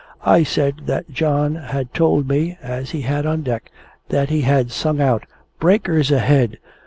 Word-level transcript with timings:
I 0.25 0.41
said 0.41 0.87
that 0.87 1.11
John 1.11 1.53
had 1.53 1.93
told 1.93 2.27
me 2.27 2.57
(as 2.59 2.89
he 2.89 3.01
had 3.01 3.27
on 3.27 3.43
deck) 3.43 3.71
that 4.09 4.31
he 4.31 4.41
had 4.41 4.71
sung 4.71 4.99
out 4.99 5.27
"Breakers 5.59 6.09
ahead!" 6.09 6.57